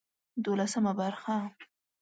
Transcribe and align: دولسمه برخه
دولسمه 0.45 0.91
برخه 0.99 1.37